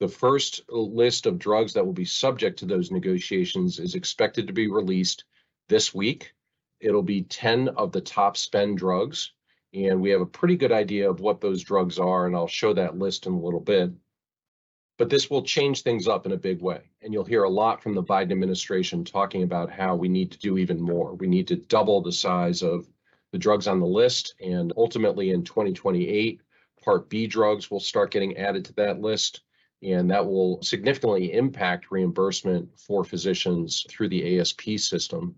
The 0.00 0.08
first 0.08 0.62
list 0.70 1.26
of 1.26 1.38
drugs 1.38 1.74
that 1.74 1.84
will 1.84 1.92
be 1.92 2.06
subject 2.06 2.58
to 2.60 2.64
those 2.64 2.90
negotiations 2.90 3.80
is 3.80 3.94
expected 3.94 4.46
to 4.46 4.54
be 4.54 4.70
released 4.70 5.24
this 5.68 5.92
week. 5.92 6.32
It'll 6.80 7.02
be 7.02 7.20
10 7.20 7.68
of 7.68 7.92
the 7.92 8.00
top 8.00 8.38
spend 8.38 8.78
drugs, 8.78 9.32
and 9.74 10.00
we 10.00 10.08
have 10.08 10.22
a 10.22 10.26
pretty 10.26 10.56
good 10.56 10.72
idea 10.72 11.10
of 11.10 11.20
what 11.20 11.42
those 11.42 11.62
drugs 11.62 11.98
are, 11.98 12.26
and 12.26 12.34
I'll 12.34 12.46
show 12.46 12.72
that 12.72 12.96
list 12.96 13.26
in 13.26 13.34
a 13.34 13.38
little 13.38 13.60
bit. 13.60 13.90
But 14.96 15.10
this 15.10 15.28
will 15.28 15.42
change 15.42 15.82
things 15.82 16.08
up 16.08 16.24
in 16.24 16.32
a 16.32 16.38
big 16.38 16.62
way, 16.62 16.80
and 17.02 17.12
you'll 17.12 17.24
hear 17.24 17.44
a 17.44 17.50
lot 17.50 17.82
from 17.82 17.94
the 17.94 18.02
Biden 18.02 18.32
administration 18.32 19.04
talking 19.04 19.42
about 19.42 19.70
how 19.70 19.96
we 19.96 20.08
need 20.08 20.32
to 20.32 20.38
do 20.38 20.56
even 20.56 20.80
more. 20.80 21.12
We 21.12 21.26
need 21.26 21.46
to 21.48 21.56
double 21.56 22.00
the 22.00 22.10
size 22.10 22.62
of 22.62 22.88
the 23.32 23.38
drugs 23.38 23.66
on 23.66 23.80
the 23.80 23.86
list, 23.86 24.34
and 24.40 24.72
ultimately 24.76 25.30
in 25.30 25.44
2028, 25.44 26.40
Part 26.84 27.08
B 27.08 27.26
drugs 27.26 27.70
will 27.70 27.80
start 27.80 28.10
getting 28.10 28.36
added 28.36 28.64
to 28.66 28.72
that 28.74 29.00
list 29.00 29.42
and 29.82 30.10
that 30.10 30.26
will 30.26 30.60
significantly 30.62 31.32
impact 31.32 31.90
reimbursement 31.90 32.68
for 32.78 33.04
physicians 33.04 33.86
through 33.88 34.08
the 34.08 34.38
ASP 34.38 34.78
system. 34.78 35.34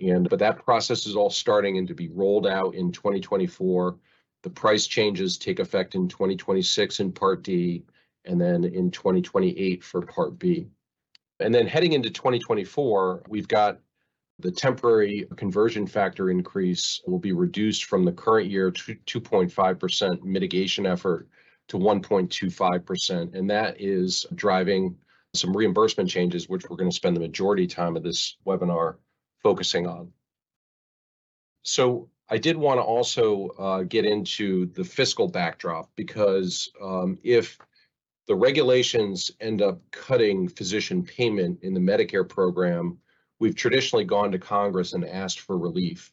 And 0.00 0.28
but 0.28 0.40
that 0.40 0.64
process 0.64 1.06
is 1.06 1.14
all 1.14 1.30
starting 1.30 1.78
and 1.78 1.86
to 1.88 1.94
be 1.94 2.08
rolled 2.08 2.46
out 2.46 2.74
in 2.74 2.90
2024. 2.90 3.96
The 4.42 4.50
price 4.50 4.86
changes 4.86 5.38
take 5.38 5.60
effect 5.60 5.94
in 5.94 6.08
2026 6.08 7.00
in 7.00 7.12
Part 7.12 7.42
D 7.42 7.84
and 8.24 8.40
then 8.40 8.64
in 8.64 8.90
2028 8.90 9.84
for 9.84 10.02
Part 10.02 10.38
B. 10.38 10.66
And 11.40 11.54
then 11.54 11.66
heading 11.66 11.92
into 11.92 12.10
2024, 12.10 13.24
we've 13.28 13.48
got 13.48 13.78
the 14.38 14.50
temporary 14.50 15.26
conversion 15.36 15.86
factor 15.86 16.30
increase 16.30 17.00
will 17.06 17.18
be 17.18 17.32
reduced 17.32 17.84
from 17.84 18.04
the 18.04 18.12
current 18.12 18.50
year 18.50 18.70
2.5% 18.70 20.22
mitigation 20.22 20.86
effort 20.86 21.28
to 21.68 21.78
1.25%. 21.78 23.34
And 23.34 23.48
that 23.50 23.80
is 23.80 24.26
driving 24.34 24.96
some 25.34 25.56
reimbursement 25.56 26.10
changes, 26.10 26.48
which 26.48 26.68
we're 26.68 26.76
going 26.76 26.90
to 26.90 26.96
spend 26.96 27.16
the 27.16 27.20
majority 27.20 27.66
time 27.66 27.96
of 27.96 28.02
this 28.02 28.36
webinar 28.46 28.96
focusing 29.42 29.86
on. 29.86 30.12
So 31.62 32.08
I 32.28 32.38
did 32.38 32.56
want 32.56 32.78
to 32.78 32.82
also 32.82 33.48
uh, 33.58 33.82
get 33.82 34.04
into 34.04 34.66
the 34.66 34.84
fiscal 34.84 35.28
backdrop 35.28 35.90
because 35.96 36.70
um, 36.82 37.18
if 37.22 37.58
the 38.26 38.34
regulations 38.34 39.30
end 39.40 39.62
up 39.62 39.80
cutting 39.90 40.48
physician 40.48 41.02
payment 41.02 41.58
in 41.62 41.74
the 41.74 41.80
Medicare 41.80 42.28
program, 42.28 42.98
we've 43.38 43.56
traditionally 43.56 44.04
gone 44.04 44.32
to 44.32 44.38
Congress 44.38 44.92
and 44.92 45.04
asked 45.04 45.40
for 45.40 45.58
relief. 45.58 46.12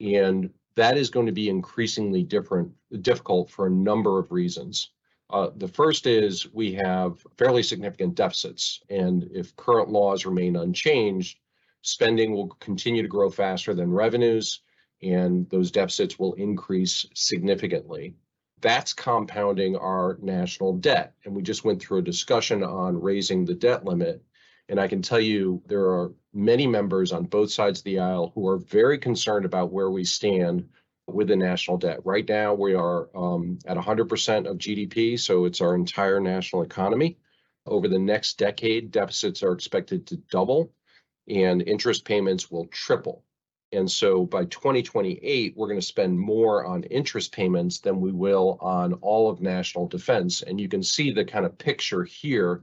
And 0.00 0.50
that 0.76 0.96
is 0.96 1.10
going 1.10 1.26
to 1.26 1.32
be 1.32 1.48
increasingly 1.48 2.22
different, 2.22 2.72
difficult 3.02 3.50
for 3.50 3.66
a 3.66 3.70
number 3.70 4.18
of 4.18 4.32
reasons. 4.32 4.90
Uh, 5.30 5.50
the 5.56 5.68
first 5.68 6.06
is 6.06 6.52
we 6.52 6.72
have 6.74 7.24
fairly 7.38 7.62
significant 7.62 8.14
deficits, 8.14 8.80
and 8.90 9.28
if 9.32 9.56
current 9.56 9.88
laws 9.88 10.26
remain 10.26 10.56
unchanged, 10.56 11.38
spending 11.82 12.32
will 12.32 12.48
continue 12.60 13.02
to 13.02 13.08
grow 13.08 13.30
faster 13.30 13.74
than 13.74 13.90
revenues, 13.90 14.60
and 15.02 15.48
those 15.50 15.70
deficits 15.70 16.18
will 16.18 16.34
increase 16.34 17.06
significantly. 17.14 18.14
That's 18.60 18.92
compounding 18.92 19.76
our 19.76 20.18
national 20.22 20.74
debt. 20.78 21.14
And 21.24 21.34
we 21.34 21.42
just 21.42 21.64
went 21.64 21.80
through 21.82 21.98
a 21.98 22.02
discussion 22.02 22.62
on 22.62 23.00
raising 23.00 23.44
the 23.44 23.54
debt 23.54 23.84
limit. 23.84 24.22
And 24.68 24.80
I 24.80 24.88
can 24.88 25.02
tell 25.02 25.20
you 25.20 25.62
there 25.66 25.86
are 25.90 26.12
many 26.32 26.66
members 26.66 27.12
on 27.12 27.24
both 27.24 27.52
sides 27.52 27.80
of 27.80 27.84
the 27.84 27.98
aisle 27.98 28.32
who 28.34 28.48
are 28.48 28.58
very 28.58 28.98
concerned 28.98 29.44
about 29.44 29.72
where 29.72 29.90
we 29.90 30.04
stand 30.04 30.68
with 31.06 31.28
the 31.28 31.36
national 31.36 31.76
debt. 31.76 32.00
Right 32.04 32.26
now, 32.26 32.54
we 32.54 32.74
are 32.74 33.08
um, 33.14 33.58
at 33.66 33.76
100% 33.76 34.46
of 34.46 34.58
GDP, 34.58 35.20
so 35.20 35.44
it's 35.44 35.60
our 35.60 35.74
entire 35.74 36.18
national 36.18 36.62
economy. 36.62 37.18
Over 37.66 37.88
the 37.88 37.98
next 37.98 38.38
decade, 38.38 38.90
deficits 38.90 39.42
are 39.42 39.52
expected 39.52 40.06
to 40.08 40.16
double 40.30 40.72
and 41.28 41.62
interest 41.62 42.04
payments 42.04 42.50
will 42.50 42.66
triple. 42.66 43.24
And 43.72 43.90
so 43.90 44.24
by 44.24 44.44
2028, 44.44 45.54
we're 45.56 45.66
going 45.66 45.80
to 45.80 45.86
spend 45.86 46.18
more 46.18 46.64
on 46.64 46.84
interest 46.84 47.32
payments 47.32 47.80
than 47.80 48.00
we 48.00 48.12
will 48.12 48.58
on 48.60 48.94
all 48.94 49.30
of 49.30 49.40
national 49.40 49.88
defense. 49.88 50.42
And 50.42 50.60
you 50.60 50.68
can 50.68 50.82
see 50.82 51.10
the 51.10 51.24
kind 51.24 51.44
of 51.44 51.58
picture 51.58 52.04
here 52.04 52.62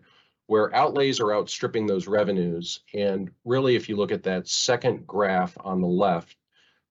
where 0.52 0.76
outlays 0.76 1.22
are 1.22 1.34
outstripping 1.34 1.88
those 1.88 2.08
revenues. 2.08 2.82
And 2.94 3.32
really, 3.46 3.78
if 3.78 3.88
you 3.88 3.96
look 3.96 4.12
at 4.12 4.24
that 4.24 4.50
second 4.50 5.08
graph 5.08 5.56
on 5.62 5.80
the 5.80 5.88
left, 5.88 6.36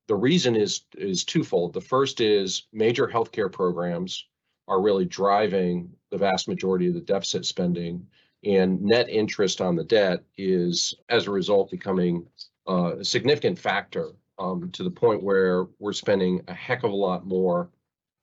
the 0.09 0.15
reason 0.15 0.57
is 0.57 0.87
is 0.97 1.25
twofold. 1.27 1.75
The 1.75 1.81
first 1.83 2.23
is 2.23 2.69
major 2.73 3.07
healthcare 3.07 3.53
programs 3.53 4.25
are 4.67 4.81
really 4.81 5.05
driving 5.05 5.91
the 6.11 6.17
vast 6.17 6.49
majority 6.49 6.89
of 6.89 6.95
the 6.95 7.03
deficit 7.03 7.45
spending, 7.45 8.07
and 8.45 8.81
net 8.81 9.11
interest 9.11 9.61
on 9.61 9.77
the 9.77 9.85
debt 9.85 10.25
is, 10.39 10.95
as 11.11 11.27
a 11.27 11.31
result, 11.31 11.71
becoming 11.71 12.27
uh, 12.67 12.97
a 13.01 13.05
significant 13.05 13.59
factor 13.59 14.13
um, 14.39 14.71
to 14.71 14.83
the 14.83 14.91
point 14.91 15.23
where 15.23 15.67
we're 15.79 15.93
spending 15.93 16.41
a 16.49 16.55
heck 16.55 16.83
of 16.83 16.93
a 16.93 16.97
lot 16.97 17.27
more 17.27 17.69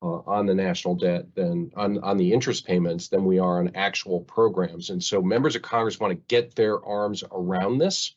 uh, 0.01 0.21
on 0.27 0.45
the 0.45 0.55
national 0.55 0.95
debt 0.95 1.33
than 1.35 1.71
on, 1.75 1.97
on 1.99 2.17
the 2.17 2.31
interest 2.31 2.65
payments 2.65 3.07
than 3.07 3.25
we 3.25 3.39
are 3.39 3.59
on 3.59 3.71
actual 3.75 4.21
programs. 4.21 4.89
And 4.89 5.03
so 5.03 5.21
members 5.21 5.55
of 5.55 5.61
Congress 5.61 5.99
want 5.99 6.11
to 6.11 6.25
get 6.27 6.55
their 6.55 6.83
arms 6.85 7.23
around 7.31 7.79
this 7.79 8.15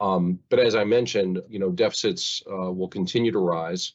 um, 0.00 0.38
but 0.48 0.58
as 0.58 0.74
I 0.74 0.84
mentioned, 0.84 1.42
you 1.48 1.58
know, 1.58 1.70
deficits 1.70 2.42
uh, 2.50 2.72
will 2.72 2.88
continue 2.88 3.30
to 3.32 3.38
rise, 3.38 3.92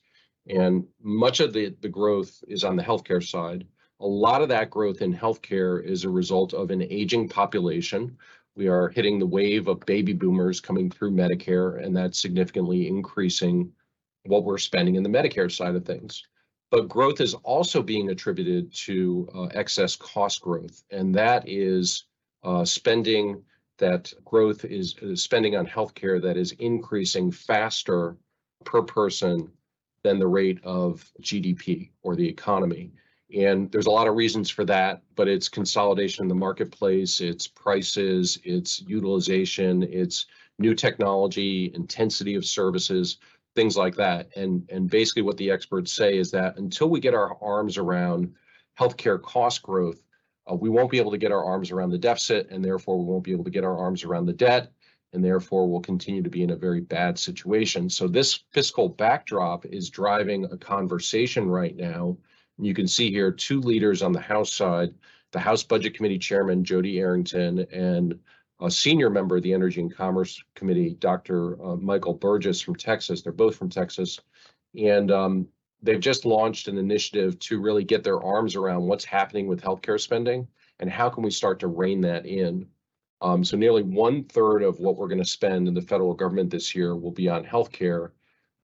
and 0.48 0.86
much 1.01 1.39
of 1.39 1.51
the, 1.51 1.75
the 1.82 1.89
growth 1.89 2.44
is 2.48 2.63
on 2.63 2.75
the 2.75 2.84
healthcare 2.84 3.27
side. 3.27 3.65
A 4.00 4.05
lot 4.05 4.44
of 4.44 4.50
that 4.50 4.70
growth 4.70 5.01
in 5.01 5.15
healthcare 5.15 5.84
is 5.84 6.03
a 6.03 6.10
result 6.10 6.53
of 6.53 6.70
an 6.70 6.84
aging 6.84 7.27
population. 7.27 8.17
We 8.55 8.67
are 8.67 8.89
hitting 8.89 9.17
the 9.17 9.25
wave 9.25 9.67
of 9.67 9.79
baby 9.82 10.13
boomers 10.13 10.62
coming 10.62 10.91
through 10.91 11.12
Medicare, 11.12 11.84
and 11.84 11.96
that's 11.96 12.20
significantly 12.20 12.88
increasing 12.88 13.72
what 14.25 14.44
we're 14.44 14.60
spending 14.60 14.96
in 14.96 15.03
the 15.03 15.10
Medicare 15.10 15.51
side 15.51 15.75
of 15.75 15.86
things. 15.86 16.24
But 16.72 16.90
growth 16.90 17.22
is 17.22 17.34
also 17.36 17.82
being 17.82 18.10
attributed 18.10 18.74
to 18.86 19.30
uh, 19.34 19.44
excess 19.54 19.96
cost 19.96 20.42
growth, 20.42 20.84
and 20.92 21.14
that 21.16 21.48
is 21.48 22.06
uh, 22.44 22.66
spending 22.66 23.44
that 23.78 24.14
growth 24.24 24.66
is, 24.66 24.96
is 25.02 25.22
spending 25.22 25.56
on 25.56 25.68
healthcare 25.68 26.22
that 26.22 26.38
is 26.38 26.54
increasing 26.54 27.32
faster 27.32 28.18
per 28.64 28.82
person 28.82 29.52
than 30.04 30.20
the 30.20 30.28
rate 30.28 30.60
of 30.64 31.12
GDP 31.22 31.90
or 32.04 32.16
the 32.16 32.28
economy. 32.28 32.92
And 33.36 33.72
there's 33.72 33.88
a 33.88 33.92
lot 33.92 34.08
of 34.08 34.16
reasons 34.16 34.50
for 34.50 34.64
that, 34.66 35.02
but 35.16 35.28
it's 35.28 35.50
consolidation 35.50 36.24
in 36.24 36.30
the 36.30 36.36
marketplace, 36.36 37.22
it's 37.22 37.48
prices, 37.48 38.40
it's 38.44 38.82
utilization, 38.82 39.84
it's 39.84 40.28
new 40.60 40.76
technology, 40.76 41.72
intensity 41.74 42.36
of 42.36 42.46
services, 42.46 43.18
things 43.56 43.78
like 43.78 43.96
that. 43.96 44.30
And, 44.36 44.70
and 44.70 44.90
basically 44.90 45.22
what 45.22 45.38
the 45.38 45.50
experts 45.50 45.94
say 45.94 46.18
is 46.18 46.32
that 46.32 46.58
until 46.58 46.90
we 46.90 47.00
get 47.00 47.14
our 47.14 47.38
arms 47.42 47.78
around 47.78 48.34
healthcare 48.80 49.22
cost 49.22 49.64
growth, 49.64 50.02
uh, 50.50 50.56
we 50.56 50.70
won't 50.70 50.92
be 50.92 51.00
able 51.00 51.12
to 51.12 51.18
get 51.18 51.32
our 51.32 51.44
arms 51.44 51.72
around 51.72 51.90
the 51.90 51.98
deficit, 51.98 52.50
and 52.52 52.64
therefore 52.64 53.00
we 53.00 53.06
won't 53.06 53.24
be 53.24 53.32
able 53.32 53.44
to 53.44 53.50
get 53.50 53.64
our 53.64 53.78
arms 53.78 54.04
around 54.04 54.26
the 54.26 54.34
debt, 54.34 54.72
and 55.14 55.24
therefore 55.24 55.68
we'll 55.68 55.82
continue 55.82 56.22
to 56.22 56.30
be 56.30 56.44
in 56.44 56.52
a 56.52 56.56
very 56.56 56.82
bad 56.82 57.18
situation. 57.18 57.90
So 57.90 58.08
this 58.08 58.44
fiscal 58.52 58.90
backdrop 58.90 59.66
is 59.66 59.90
driving 59.90 60.46
a 60.46 60.58
conversation 60.58 61.50
right 61.50 61.76
now. 61.76 62.18
You 62.60 62.74
can 62.74 62.88
see 62.88 63.10
here 63.10 63.32
two 63.32 63.60
leaders 63.60 64.02
on 64.02 64.12
the 64.12 64.20
House 64.20 64.54
side, 64.54 64.94
the 65.32 65.40
House 65.40 65.64
Budget 65.64 65.96
Committee 65.96 66.20
Chairman 66.20 66.64
Jody 66.64 67.00
Arrington 67.00 67.66
and 67.72 68.20
a 68.62 68.72
senior 68.72 69.10
member 69.10 69.38
of 69.38 69.44
the 69.44 69.54
Energy 69.54 69.82
and 69.82 69.94
Commerce 69.94 70.42
Committee, 70.56 70.96
Dr. 71.00 71.62
Uh, 71.62 71.76
Michael 71.76 72.14
Burgess 72.14 72.62
from 72.62 72.76
Texas. 72.76 73.22
They're 73.22 73.34
both 73.34 73.56
from 73.56 73.70
Texas. 73.70 74.20
And 74.78 75.12
um, 75.12 75.48
they've 75.82 76.00
just 76.00 76.26
launched 76.26 76.68
an 76.68 76.78
initiative 76.78 77.38
to 77.40 77.60
really 77.60 77.84
get 77.84 78.04
their 78.04 78.22
arms 78.22 78.56
around 78.56 78.84
what's 78.84 79.06
happening 79.06 79.48
with 79.48 79.62
healthcare 79.62 80.00
spending 80.00 80.48
and 80.80 80.90
how 80.90 81.10
can 81.10 81.24
we 81.24 81.32
start 81.32 81.60
to 81.60 81.68
rein 81.68 82.02
that 82.02 82.26
in. 82.26 82.68
Um, 83.22 83.44
so 83.44 83.58
nearly 83.58 83.84
one 83.84 84.24
third 84.24 84.62
of 84.62 84.80
what 84.80 84.98
we're 84.98 85.08
going 85.08 85.24
to 85.24 85.26
spend 85.26 85.68
in 85.68 85.74
the 85.74 85.82
federal 85.82 86.14
government 86.14 86.50
this 86.50 86.76
year 86.76 86.96
will 86.96 87.12
be 87.12 87.30
on 87.30 87.46
healthcare. 87.46 88.12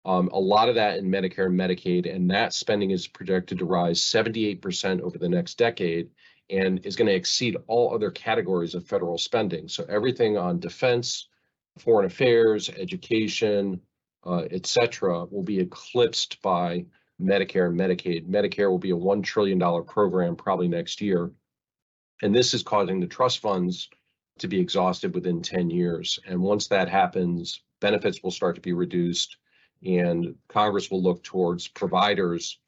Um, 0.04 0.28
a 0.32 0.40
lot 0.40 0.68
of 0.68 0.75
that 0.76 0.99
in 0.99 1.11
Medicare 1.11 1.47
and 1.47 1.59
Medicaid, 1.59 2.12
and 2.12 2.30
that 2.30 2.52
spending 2.52 2.90
is 2.90 3.06
projected 3.06 3.59
to 3.59 3.64
rise 3.64 4.00
78% 4.00 5.00
over 5.02 5.18
the 5.18 5.28
next 5.28 5.56
decade 5.59 6.11
and 6.50 6.85
is 6.85 6.97
going 6.97 7.09
to 7.09 7.14
exceed 7.14 7.57
all 7.66 7.95
other 7.95 8.11
categories 8.11 8.75
of 8.75 8.87
federal 8.87 9.19
spending. 9.19 9.69
So 9.69 9.85
everything 9.88 10.37
on 10.37 10.61
defense, 10.61 11.28
foreign 11.78 12.07
affairs, 12.07 12.69
education, 12.69 13.80
uh, 14.25 14.45
et 14.50 14.66
cetera, 14.66 15.25
will 15.25 15.42
be 15.42 15.61
eclipsed 15.61 16.40
by 16.42 16.85
Medicare 17.21 17.69
and 17.69 17.78
Medicaid. 17.78 18.28
Medicare 18.28 18.71
will 18.71 18.78
be 18.78 18.90
a 18.90 18.97
$1 18.97 19.23
trillion 19.23 19.59
program 19.85 20.37
probably 20.37 20.69
next 20.69 21.00
year. 21.00 21.30
And 22.23 22.35
this 22.35 22.54
is 22.54 22.62
causing 22.62 23.00
the 23.00 23.07
trust 23.07 23.38
funds 23.38 23.88
to 24.38 24.49
be 24.49 24.61
exhausted 24.61 25.14
within 25.14 25.42
10 25.42 25.71
years. 25.71 26.19
And 26.26 26.40
once 26.40 26.69
that 26.69 26.88
happens, 26.88 27.62
benefits 27.80 28.23
will 28.23 28.30
start 28.30 28.54
to 28.57 28.61
be 28.61 28.73
reduced 28.73 29.37
and 29.85 30.35
Congress 30.49 30.90
will 30.90 31.02
look 31.02 31.23
towards 31.23 31.69
providers 31.69 32.59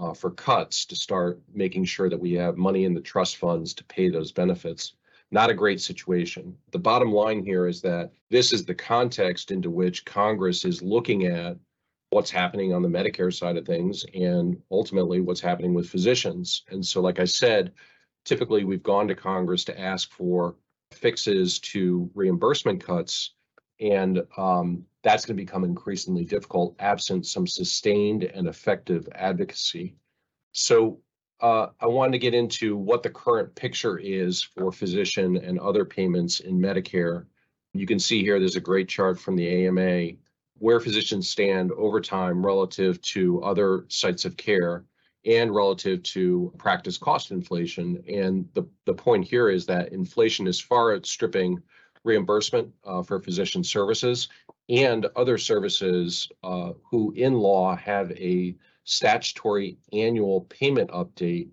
uh, 0.00 0.14
for 0.14 0.30
cuts 0.30 0.84
to 0.86 0.96
start 0.96 1.40
making 1.52 1.84
sure 1.84 2.08
that 2.08 2.20
we 2.20 2.32
have 2.34 2.56
money 2.56 2.84
in 2.84 2.94
the 2.94 3.00
trust 3.00 3.36
funds 3.36 3.74
to 3.74 3.84
pay 3.84 4.08
those 4.08 4.32
benefits. 4.32 4.94
Not 5.30 5.50
a 5.50 5.54
great 5.54 5.80
situation. 5.80 6.56
The 6.70 6.78
bottom 6.78 7.12
line 7.12 7.44
here 7.44 7.66
is 7.66 7.82
that 7.82 8.12
this 8.30 8.52
is 8.52 8.64
the 8.64 8.74
context 8.74 9.50
into 9.50 9.70
which 9.70 10.04
Congress 10.04 10.64
is 10.64 10.80
looking 10.80 11.26
at 11.26 11.56
what's 12.10 12.30
happening 12.30 12.72
on 12.72 12.82
the 12.82 12.88
Medicare 12.88 13.34
side 13.34 13.56
of 13.56 13.66
things 13.66 14.06
and 14.14 14.56
ultimately 14.70 15.20
what's 15.20 15.40
happening 15.40 15.74
with 15.74 15.90
physicians. 15.90 16.62
And 16.70 16.84
so, 16.84 17.02
like 17.02 17.18
I 17.18 17.26
said, 17.26 17.72
typically 18.24 18.64
we've 18.64 18.82
gone 18.82 19.08
to 19.08 19.14
Congress 19.14 19.64
to 19.64 19.78
ask 19.78 20.10
for 20.10 20.56
fixes 20.92 21.58
to 21.58 22.10
reimbursement 22.14 22.82
cuts. 22.82 23.34
And 23.80 24.22
um, 24.36 24.86
that's 25.08 25.24
going 25.24 25.38
to 25.38 25.42
become 25.42 25.64
increasingly 25.64 26.22
difficult 26.22 26.76
absent 26.80 27.24
some 27.24 27.46
sustained 27.46 28.24
and 28.24 28.46
effective 28.46 29.08
advocacy. 29.14 29.96
So 30.52 31.00
uh, 31.40 31.68
I 31.80 31.86
wanted 31.86 32.12
to 32.12 32.18
get 32.18 32.34
into 32.34 32.76
what 32.76 33.02
the 33.02 33.08
current 33.08 33.54
picture 33.54 33.96
is 33.98 34.42
for 34.42 34.70
physician 34.70 35.38
and 35.38 35.58
other 35.58 35.86
payments 35.86 36.40
in 36.40 36.58
Medicare. 36.58 37.24
You 37.72 37.86
can 37.86 37.98
see 37.98 38.20
here 38.20 38.38
there's 38.38 38.56
a 38.56 38.60
great 38.60 38.86
chart 38.86 39.18
from 39.18 39.34
the 39.34 39.66
AMA 39.66 40.18
where 40.58 40.78
physicians 40.78 41.30
stand 41.30 41.72
over 41.72 42.02
time 42.02 42.44
relative 42.44 43.00
to 43.14 43.42
other 43.42 43.86
sites 43.88 44.26
of 44.26 44.36
care. 44.36 44.84
and 45.24 45.54
relative 45.54 46.02
to 46.02 46.52
practice 46.58 46.96
cost 46.96 47.32
inflation. 47.32 48.02
And 48.08 48.48
the, 48.54 48.64
the 48.84 48.94
point 48.94 49.26
here 49.26 49.48
is 49.48 49.66
that 49.66 49.92
inflation 49.92 50.46
is 50.46 50.60
far 50.60 50.94
outstripping 50.94 51.60
reimbursement 52.04 52.72
uh, 52.84 53.02
for 53.02 53.20
physician 53.20 53.64
services 53.64 54.28
and 54.68 55.06
other 55.16 55.38
services 55.38 56.28
uh, 56.42 56.72
who 56.90 57.12
in 57.12 57.34
law 57.34 57.74
have 57.76 58.10
a 58.12 58.54
statutory 58.84 59.78
annual 59.92 60.42
payment 60.42 60.90
update 60.90 61.48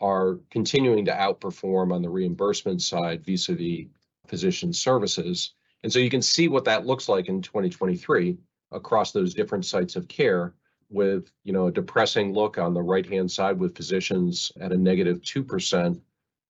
are 0.00 0.38
continuing 0.50 1.04
to 1.04 1.12
outperform 1.12 1.92
on 1.92 2.02
the 2.02 2.08
reimbursement 2.08 2.80
side 2.80 3.24
vis-a-vis 3.24 3.86
physician 4.26 4.72
services. 4.72 5.54
And 5.82 5.92
so 5.92 5.98
you 5.98 6.10
can 6.10 6.22
see 6.22 6.48
what 6.48 6.64
that 6.64 6.86
looks 6.86 7.08
like 7.08 7.28
in 7.28 7.42
2023 7.42 8.38
across 8.72 9.12
those 9.12 9.34
different 9.34 9.64
sites 9.64 9.96
of 9.96 10.08
care 10.08 10.54
with, 10.88 11.30
you 11.44 11.52
know, 11.52 11.66
a 11.66 11.72
depressing 11.72 12.32
look 12.32 12.58
on 12.58 12.74
the 12.74 12.82
right-hand 12.82 13.30
side 13.30 13.58
with 13.58 13.76
physicians 13.76 14.52
at 14.60 14.72
a 14.72 14.76
negative 14.76 15.20
2% 15.20 16.00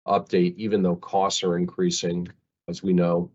update, 0.07 0.57
even 0.57 0.83
though 0.83 0.97
costs 0.97 1.43
are 1.43 1.59
increasing, 1.59 2.29
as 2.69 2.83
we 2.83 2.93
know. 2.93 3.31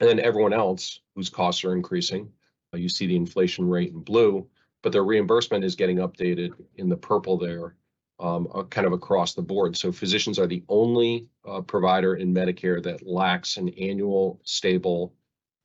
And 0.00 0.08
then 0.08 0.18
everyone 0.20 0.54
else 0.54 1.00
whose 1.14 1.28
costs 1.28 1.64
are 1.64 1.74
increasing, 1.74 2.32
uh, 2.72 2.78
you 2.78 2.88
see 2.88 3.06
the 3.06 3.16
inflation 3.16 3.68
rate 3.68 3.92
in 3.92 4.00
blue, 4.00 4.48
but 4.82 4.92
their 4.92 5.04
reimbursement 5.04 5.62
is 5.62 5.76
getting 5.76 5.98
updated 5.98 6.52
in 6.76 6.88
the 6.88 6.96
purple 6.96 7.36
there, 7.36 7.76
um, 8.18 8.48
uh, 8.54 8.62
kind 8.64 8.86
of 8.86 8.94
across 8.94 9.34
the 9.34 9.42
board. 9.42 9.76
So 9.76 9.92
physicians 9.92 10.38
are 10.38 10.46
the 10.46 10.64
only 10.68 11.28
uh, 11.46 11.60
provider 11.60 12.14
in 12.14 12.32
Medicare 12.32 12.82
that 12.82 13.06
lacks 13.06 13.58
an 13.58 13.68
annual 13.70 14.40
stable 14.44 15.14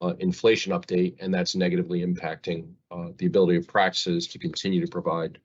uh, 0.02 0.14
inflation 0.20 0.74
update, 0.74 1.16
and 1.22 1.34
that's 1.34 1.56
negatively 1.56 2.06
impacting 2.06 2.74
uh, 2.92 3.10
the 3.18 3.28
ability 3.28 3.56
of 3.56 3.68
practices 3.68 4.28
to 4.28 4.40
continue 4.40 4.82
to 4.82 4.92
provide 4.92 5.40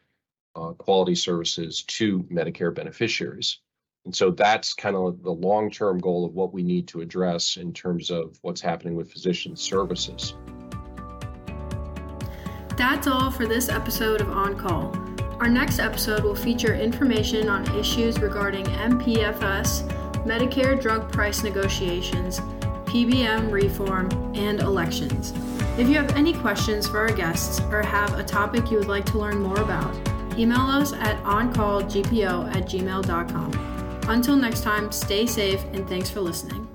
quality 0.79 1.15
services 1.15 1.85
to 1.85 2.25
Medicare 2.25 2.75
beneficiaries. 2.75 3.61
And 4.05 4.15
so 4.15 4.31
that's 4.31 4.73
kind 4.73 4.97
of 4.97 5.23
the 5.23 5.31
long-term 5.31 5.99
goal 5.99 6.25
of 6.25 6.35
what 6.35 6.53
we 6.53 6.63
need 6.63 6.89
to 6.89 7.01
address 7.01 7.57
in 7.57 7.73
terms 7.73 8.11
of 8.11 8.39
what's 8.43 8.61
happening 8.61 8.97
with 8.97 9.13
physician 9.13 9.55
services. 9.57 10.35
That's 12.77 13.07
all 13.07 13.31
for 13.31 13.47
this 13.47 13.69
episode 13.69 14.23
of 14.23 14.31
On 14.31 14.57
Call. 14.59 14.97
Our 15.39 15.49
next 15.49 15.79
episode 15.79 16.25
will 16.25 16.35
feature 16.35 16.75
information 16.75 17.49
on 17.49 17.79
issues 17.79 18.19
regarding 18.19 18.65
MPFS, 18.65 19.89
Medicare 20.25 20.81
drug 20.81 21.11
price 21.13 21.43
negotiations, 21.43 22.41
PBM 22.87 23.51
reform, 23.53 24.11
and 24.35 24.61
elections. 24.61 25.33
If 25.79 25.89
you 25.89 25.97
have 25.97 26.17
any 26.17 26.33
questions 26.33 26.89
for 26.89 26.99
our 26.99 27.13
guests 27.13 27.61
or 27.71 27.83
have 27.83 28.19
a 28.19 28.25
topic 28.25 28.71
you 28.71 28.79
would 28.79 28.89
like 28.89 29.07
to 29.07 29.19
learn 29.19 29.41
more 29.41 29.61
about, 29.61 29.95
email 30.39 30.61
us 30.61 30.93
at 30.95 31.23
oncallgpo 31.23 32.55
at 32.55 32.65
gmail.com. 32.65 33.70
Until 34.11 34.35
next 34.35 34.63
time, 34.63 34.91
stay 34.91 35.25
safe 35.25 35.63
and 35.73 35.89
thanks 35.89 36.11
for 36.11 36.21
listening. 36.21 36.70